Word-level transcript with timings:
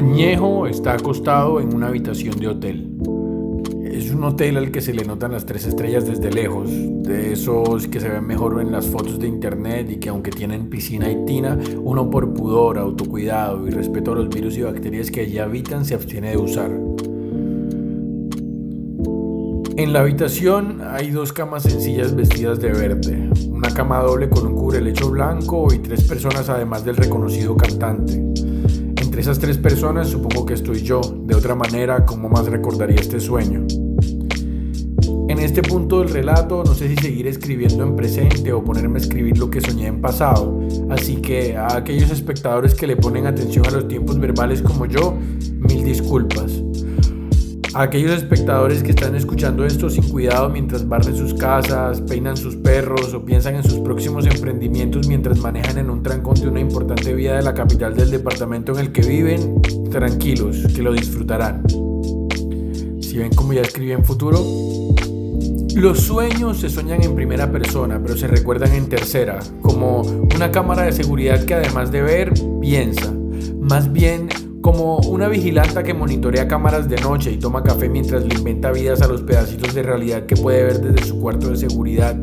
Ñejo 0.00 0.66
está 0.66 0.92
acostado 0.92 1.60
en 1.60 1.74
una 1.74 1.88
habitación 1.88 2.38
de 2.38 2.48
hotel. 2.48 2.90
Es 3.84 4.10
un 4.12 4.24
hotel 4.24 4.58
al 4.58 4.70
que 4.70 4.82
se 4.82 4.92
le 4.92 5.04
notan 5.04 5.32
las 5.32 5.46
tres 5.46 5.66
estrellas 5.66 6.06
desde 6.06 6.30
lejos, 6.30 6.70
de 6.70 7.32
esos 7.32 7.86
que 7.88 7.98
se 7.98 8.08
ven 8.08 8.26
mejor 8.26 8.60
en 8.60 8.72
las 8.72 8.86
fotos 8.86 9.18
de 9.18 9.26
internet 9.26 9.90
y 9.90 9.96
que 9.96 10.10
aunque 10.10 10.30
tienen 10.30 10.68
piscina 10.68 11.10
y 11.10 11.24
tina, 11.24 11.58
uno 11.82 12.10
por 12.10 12.34
pudor, 12.34 12.78
autocuidado 12.78 13.66
y 13.66 13.70
respeto 13.70 14.12
a 14.12 14.16
los 14.16 14.28
virus 14.28 14.56
y 14.58 14.62
bacterias 14.62 15.10
que 15.10 15.20
allí 15.20 15.38
habitan 15.38 15.84
se 15.84 15.94
abstiene 15.94 16.30
de 16.30 16.36
usar. 16.36 16.70
En 19.78 19.92
la 19.92 20.00
habitación 20.00 20.82
hay 20.82 21.10
dos 21.10 21.32
camas 21.32 21.62
sencillas 21.62 22.14
vestidas 22.14 22.60
de 22.60 22.72
verde, 22.72 23.30
una 23.48 23.72
cama 23.72 24.00
doble 24.00 24.28
con 24.28 24.46
un 24.46 24.54
cubrelecho 24.54 25.10
blanco 25.10 25.72
y 25.72 25.78
tres 25.78 26.04
personas 26.04 26.48
además 26.48 26.84
del 26.84 26.96
reconocido 26.96 27.56
cantante 27.56 28.45
esas 29.18 29.38
tres 29.38 29.56
personas 29.56 30.08
supongo 30.08 30.44
que 30.44 30.54
estoy 30.54 30.82
yo, 30.82 31.00
de 31.00 31.34
otra 31.34 31.54
manera, 31.54 32.04
¿cómo 32.04 32.28
más 32.28 32.46
recordaría 32.46 33.00
este 33.00 33.18
sueño? 33.18 33.66
En 35.28 35.38
este 35.38 35.62
punto 35.62 36.00
del 36.00 36.10
relato 36.10 36.62
no 36.64 36.74
sé 36.74 36.88
si 36.88 36.96
seguir 36.96 37.26
escribiendo 37.26 37.84
en 37.84 37.96
presente 37.96 38.52
o 38.52 38.62
ponerme 38.62 38.98
a 38.98 39.02
escribir 39.02 39.38
lo 39.38 39.50
que 39.50 39.60
soñé 39.60 39.86
en 39.86 40.00
pasado, 40.00 40.60
así 40.90 41.16
que 41.16 41.56
a 41.56 41.76
aquellos 41.76 42.10
espectadores 42.10 42.74
que 42.74 42.86
le 42.86 42.96
ponen 42.96 43.26
atención 43.26 43.66
a 43.66 43.70
los 43.70 43.88
tiempos 43.88 44.18
verbales 44.18 44.62
como 44.62 44.86
yo, 44.86 45.14
mil 45.60 45.84
disculpas. 45.84 46.52
A 47.76 47.82
aquellos 47.82 48.12
espectadores 48.12 48.82
que 48.82 48.92
están 48.92 49.14
escuchando 49.14 49.66
esto 49.66 49.90
sin 49.90 50.08
cuidado 50.08 50.48
mientras 50.48 50.88
barren 50.88 51.14
sus 51.14 51.34
casas, 51.34 52.00
peinan 52.00 52.34
sus 52.34 52.56
perros 52.56 53.12
o 53.12 53.22
piensan 53.22 53.56
en 53.56 53.64
sus 53.64 53.80
próximos 53.80 54.24
emprendimientos 54.24 55.06
mientras 55.06 55.36
manejan 55.40 55.76
en 55.76 55.90
un 55.90 56.02
trancón 56.02 56.40
de 56.40 56.48
una 56.48 56.60
importante 56.60 57.12
vía 57.12 57.34
de 57.34 57.42
la 57.42 57.52
capital 57.52 57.94
del 57.94 58.10
departamento 58.10 58.72
en 58.72 58.78
el 58.78 58.92
que 58.92 59.02
viven, 59.02 59.60
tranquilos, 59.90 60.56
que 60.74 60.80
lo 60.80 60.94
disfrutarán. 60.94 61.64
Si 63.02 63.18
ven 63.18 63.34
como 63.34 63.52
ya 63.52 63.60
escribí 63.60 63.92
en 63.92 64.06
futuro, 64.06 64.40
los 65.74 66.00
sueños 66.00 66.56
se 66.56 66.70
soñan 66.70 67.02
en 67.02 67.14
primera 67.14 67.52
persona, 67.52 68.00
pero 68.02 68.16
se 68.16 68.26
recuerdan 68.26 68.72
en 68.72 68.88
tercera, 68.88 69.38
como 69.60 70.00
una 70.00 70.50
cámara 70.50 70.84
de 70.84 70.92
seguridad 70.92 71.44
que 71.44 71.52
además 71.52 71.92
de 71.92 72.00
ver, 72.00 72.32
piensa. 72.58 73.12
Más 73.60 73.92
bien 73.92 74.30
como 74.66 74.96
una 74.96 75.28
vigilanta 75.28 75.84
que 75.84 75.94
monitorea 75.94 76.48
cámaras 76.48 76.88
de 76.88 76.96
noche 76.96 77.30
y 77.30 77.36
toma 77.36 77.62
café 77.62 77.88
mientras 77.88 78.24
le 78.24 78.34
inventa 78.34 78.72
vidas 78.72 79.00
a 79.00 79.06
los 79.06 79.22
pedacitos 79.22 79.72
de 79.74 79.84
realidad 79.84 80.26
que 80.26 80.34
puede 80.34 80.64
ver 80.64 80.80
desde 80.80 81.06
su 81.06 81.20
cuarto 81.20 81.50
de 81.50 81.56
seguridad, 81.56 82.16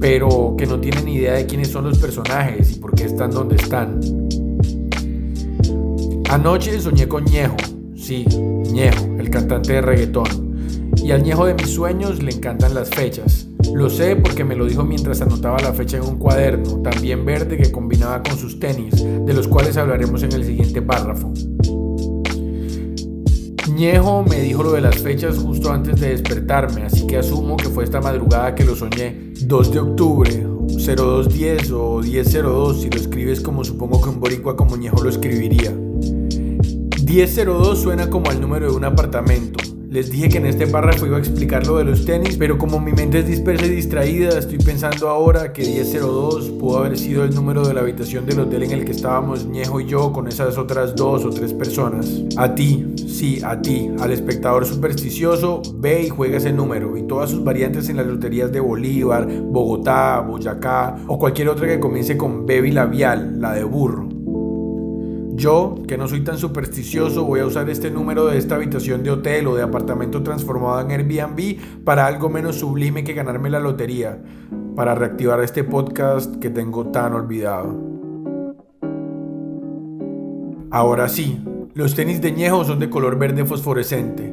pero 0.00 0.56
que 0.58 0.66
no 0.66 0.80
tiene 0.80 1.02
ni 1.02 1.14
idea 1.14 1.34
de 1.34 1.46
quiénes 1.46 1.68
son 1.68 1.84
los 1.84 2.00
personajes 2.00 2.72
y 2.72 2.80
por 2.80 2.96
qué 2.96 3.04
están 3.04 3.30
donde 3.30 3.54
están. 3.54 4.00
Anoche 6.30 6.80
soñé 6.80 7.06
con 7.06 7.26
Ñejo, 7.26 7.58
sí, 7.94 8.24
Ñejo, 8.72 9.04
el 9.20 9.30
cantante 9.30 9.74
de 9.74 9.80
reggaetón, 9.80 10.56
y 10.96 11.12
al 11.12 11.22
Ñejo 11.22 11.46
de 11.46 11.54
mis 11.54 11.68
sueños 11.68 12.20
le 12.20 12.32
encantan 12.32 12.74
las 12.74 12.90
fechas. 12.90 13.46
Lo 13.72 13.88
sé 13.88 14.16
porque 14.16 14.42
me 14.42 14.56
lo 14.56 14.66
dijo 14.66 14.82
mientras 14.82 15.20
anotaba 15.20 15.60
la 15.60 15.72
fecha 15.72 15.98
en 15.98 16.02
un 16.02 16.18
cuaderno, 16.18 16.82
también 16.82 17.24
verde 17.24 17.56
que 17.56 17.70
combinaba 17.70 18.20
con 18.20 18.36
sus 18.36 18.58
tenis, 18.58 18.96
de 18.96 19.32
los 19.32 19.46
cuales 19.46 19.76
hablaremos 19.76 20.24
en 20.24 20.32
el 20.32 20.44
siguiente 20.44 20.82
párrafo. 20.82 21.32
Ñejo 23.74 24.22
me 24.22 24.40
dijo 24.40 24.62
lo 24.62 24.72
de 24.72 24.80
las 24.80 24.98
fechas 24.98 25.36
justo 25.36 25.72
antes 25.72 26.00
de 26.00 26.10
despertarme, 26.10 26.82
así 26.82 27.08
que 27.08 27.16
asumo 27.16 27.56
que 27.56 27.68
fue 27.68 27.82
esta 27.82 28.00
madrugada 28.00 28.54
que 28.54 28.64
lo 28.64 28.76
soñé. 28.76 29.32
2 29.40 29.72
de 29.72 29.80
octubre, 29.80 30.46
0210 30.68 31.72
o 31.72 32.00
1002 32.00 32.80
si 32.80 32.90
lo 32.90 32.96
escribes 32.96 33.40
como 33.40 33.64
supongo 33.64 34.00
que 34.00 34.10
un 34.10 34.20
boricua 34.20 34.56
como 34.56 34.76
Ñejo 34.76 35.02
lo 35.02 35.10
escribiría. 35.10 35.72
1002 37.04 37.78
suena 37.78 38.08
como 38.08 38.30
el 38.30 38.40
número 38.40 38.70
de 38.70 38.76
un 38.76 38.84
apartamento. 38.84 39.58
Les 39.94 40.10
dije 40.10 40.28
que 40.28 40.38
en 40.38 40.46
este 40.46 40.66
párrafo 40.66 41.06
iba 41.06 41.18
a 41.18 41.20
explicar 41.20 41.68
lo 41.68 41.76
de 41.76 41.84
los 41.84 42.04
tenis, 42.04 42.36
pero 42.36 42.58
como 42.58 42.80
mi 42.80 42.90
mente 42.90 43.20
es 43.20 43.28
dispersa 43.28 43.66
y 43.66 43.68
distraída, 43.68 44.36
estoy 44.36 44.58
pensando 44.58 45.08
ahora 45.08 45.52
que 45.52 45.62
1002 45.62 46.50
pudo 46.58 46.78
haber 46.78 46.98
sido 46.98 47.22
el 47.22 47.32
número 47.32 47.64
de 47.64 47.74
la 47.74 47.82
habitación 47.82 48.26
del 48.26 48.40
hotel 48.40 48.64
en 48.64 48.72
el 48.72 48.84
que 48.84 48.90
estábamos 48.90 49.46
Ñejo 49.46 49.80
y 49.80 49.86
yo 49.86 50.12
con 50.12 50.26
esas 50.26 50.58
otras 50.58 50.96
dos 50.96 51.24
o 51.24 51.30
tres 51.30 51.52
personas. 51.52 52.12
A 52.36 52.56
ti, 52.56 52.92
sí, 53.06 53.40
a 53.44 53.62
ti, 53.62 53.88
al 54.00 54.10
espectador 54.10 54.66
supersticioso, 54.66 55.62
ve 55.76 56.02
y 56.02 56.08
juega 56.08 56.38
ese 56.38 56.52
número 56.52 56.96
y 56.96 57.04
todas 57.04 57.30
sus 57.30 57.44
variantes 57.44 57.88
en 57.88 57.98
las 57.98 58.06
loterías 58.06 58.50
de 58.50 58.58
Bolívar, 58.58 59.28
Bogotá, 59.28 60.18
Boyacá 60.28 60.96
o 61.06 61.20
cualquier 61.20 61.50
otra 61.50 61.68
que 61.68 61.78
comience 61.78 62.16
con 62.16 62.46
B 62.46 62.72
labial, 62.72 63.40
la 63.40 63.52
de 63.52 63.62
burro. 63.62 64.13
Yo, 65.36 65.74
que 65.88 65.98
no 65.98 66.06
soy 66.06 66.22
tan 66.22 66.38
supersticioso, 66.38 67.24
voy 67.24 67.40
a 67.40 67.46
usar 67.46 67.68
este 67.68 67.90
número 67.90 68.26
de 68.26 68.38
esta 68.38 68.54
habitación 68.54 69.02
de 69.02 69.10
hotel 69.10 69.48
o 69.48 69.56
de 69.56 69.62
apartamento 69.62 70.22
transformado 70.22 70.80
en 70.80 70.92
Airbnb 70.92 71.82
para 71.84 72.06
algo 72.06 72.30
menos 72.30 72.60
sublime 72.60 73.02
que 73.02 73.14
ganarme 73.14 73.50
la 73.50 73.58
lotería, 73.58 74.22
para 74.76 74.94
reactivar 74.94 75.42
este 75.42 75.64
podcast 75.64 76.36
que 76.36 76.50
tengo 76.50 76.86
tan 76.86 77.14
olvidado. 77.14 77.76
Ahora 80.70 81.08
sí, 81.08 81.42
los 81.74 81.96
tenis 81.96 82.22
de 82.22 82.30
Ñejo 82.30 82.64
son 82.64 82.78
de 82.78 82.88
color 82.88 83.18
verde 83.18 83.44
fosforescente. 83.44 84.32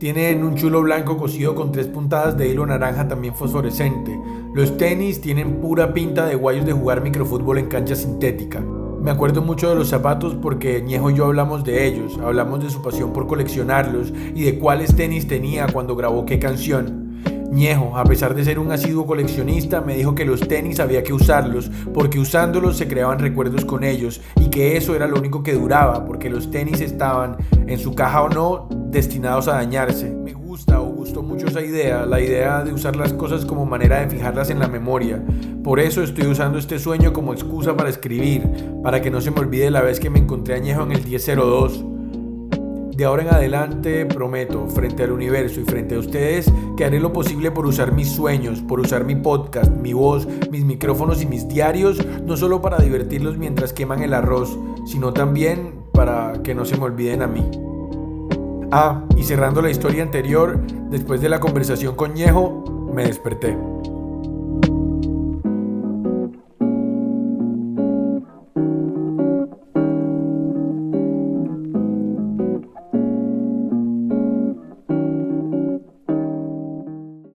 Tienen 0.00 0.42
un 0.44 0.54
chulo 0.54 0.80
blanco 0.80 1.18
cosido 1.18 1.54
con 1.54 1.72
tres 1.72 1.88
puntadas 1.88 2.38
de 2.38 2.48
hilo 2.48 2.64
naranja 2.64 3.06
también 3.06 3.34
fosforescente. 3.34 4.18
Los 4.54 4.78
tenis 4.78 5.20
tienen 5.20 5.60
pura 5.60 5.92
pinta 5.92 6.24
de 6.24 6.36
guayos 6.36 6.64
de 6.64 6.72
jugar 6.72 7.02
microfútbol 7.02 7.58
en 7.58 7.66
cancha 7.66 7.94
sintética. 7.94 8.62
Me 9.00 9.10
acuerdo 9.10 9.42
mucho 9.42 9.68
de 9.68 9.76
los 9.76 9.88
zapatos 9.88 10.34
porque 10.34 10.82
Ñejo 10.82 11.10
y 11.10 11.14
yo 11.14 11.26
hablamos 11.26 11.64
de 11.64 11.86
ellos, 11.86 12.18
hablamos 12.22 12.62
de 12.62 12.70
su 12.70 12.82
pasión 12.82 13.12
por 13.12 13.26
coleccionarlos 13.26 14.12
y 14.34 14.42
de 14.42 14.58
cuáles 14.58 14.96
tenis 14.96 15.26
tenía 15.26 15.66
cuando 15.68 15.96
grabó 15.96 16.26
qué 16.26 16.38
canción. 16.38 17.22
Ñejo, 17.50 17.96
a 17.96 18.04
pesar 18.04 18.34
de 18.34 18.44
ser 18.44 18.58
un 18.58 18.70
asiduo 18.70 19.06
coleccionista, 19.06 19.80
me 19.80 19.96
dijo 19.96 20.14
que 20.14 20.24
los 20.24 20.46
tenis 20.46 20.80
había 20.80 21.02
que 21.02 21.14
usarlos, 21.14 21.70
porque 21.94 22.18
usándolos 22.18 22.76
se 22.76 22.88
creaban 22.88 23.18
recuerdos 23.20 23.64
con 23.64 23.84
ellos 23.84 24.20
y 24.38 24.50
que 24.50 24.76
eso 24.76 24.94
era 24.94 25.06
lo 25.06 25.16
único 25.18 25.42
que 25.42 25.54
duraba, 25.54 26.04
porque 26.04 26.28
los 26.28 26.50
tenis 26.50 26.80
estaban, 26.80 27.36
en 27.66 27.78
su 27.78 27.94
caja 27.94 28.22
o 28.22 28.28
no, 28.28 28.68
destinados 28.90 29.48
a 29.48 29.52
dañarse 29.52 30.18
gusta 30.48 30.80
o 30.80 30.86
gustó 30.86 30.87
mucho 31.28 31.46
esa 31.46 31.60
idea, 31.60 32.06
la 32.06 32.20
idea 32.20 32.64
de 32.64 32.72
usar 32.72 32.96
las 32.96 33.12
cosas 33.12 33.44
como 33.44 33.66
manera 33.66 34.00
de 34.00 34.08
fijarlas 34.08 34.48
en 34.48 34.58
la 34.58 34.66
memoria. 34.66 35.22
Por 35.62 35.78
eso 35.78 36.02
estoy 36.02 36.26
usando 36.26 36.58
este 36.58 36.78
sueño 36.78 37.12
como 37.12 37.34
excusa 37.34 37.76
para 37.76 37.90
escribir, 37.90 38.42
para 38.82 39.02
que 39.02 39.10
no 39.10 39.20
se 39.20 39.30
me 39.30 39.40
olvide 39.40 39.70
la 39.70 39.82
vez 39.82 40.00
que 40.00 40.08
me 40.08 40.18
encontré 40.18 40.54
añejo 40.54 40.82
en 40.82 40.92
el 40.92 41.04
1002. 41.04 41.84
De 42.96 43.04
ahora 43.04 43.22
en 43.22 43.28
adelante 43.28 44.06
prometo, 44.06 44.66
frente 44.68 45.04
al 45.04 45.12
universo 45.12 45.60
y 45.60 45.64
frente 45.64 45.96
a 45.96 45.98
ustedes, 45.98 46.50
que 46.76 46.84
haré 46.84 46.98
lo 46.98 47.12
posible 47.12 47.50
por 47.50 47.66
usar 47.66 47.92
mis 47.92 48.08
sueños, 48.08 48.60
por 48.62 48.80
usar 48.80 49.04
mi 49.04 49.14
podcast, 49.14 49.70
mi 49.70 49.92
voz, 49.92 50.26
mis 50.50 50.64
micrófonos 50.64 51.22
y 51.22 51.26
mis 51.26 51.46
diarios, 51.46 52.04
no 52.24 52.36
solo 52.38 52.62
para 52.62 52.78
divertirlos 52.78 53.36
mientras 53.36 53.74
queman 53.74 54.02
el 54.02 54.14
arroz, 54.14 54.58
sino 54.86 55.12
también 55.12 55.74
para 55.92 56.32
que 56.42 56.54
no 56.54 56.64
se 56.64 56.76
me 56.78 56.84
olviden 56.84 57.22
a 57.22 57.26
mí. 57.28 57.67
Ah, 58.70 59.02
y 59.16 59.24
cerrando 59.24 59.62
la 59.62 59.70
historia 59.70 60.02
anterior, 60.02 60.60
después 60.90 61.22
de 61.22 61.30
la 61.30 61.40
conversación 61.40 61.94
con 61.94 62.12
Ñejo, 62.12 62.90
me 62.92 63.04
desperté. 63.04 63.56